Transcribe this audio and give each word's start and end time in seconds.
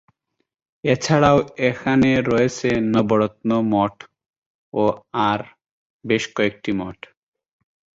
এছাড়াও 0.83 1.37
এখানে 1.69 2.09
রয়েছে 2.29 2.69
নবরত্ন 2.93 3.49
মঠ 3.73 3.95
ও 4.73 4.83
আর 5.29 5.39
বেশ 6.05 6.23
কয়েকটি 6.35 6.71
মঠ। 6.79 6.97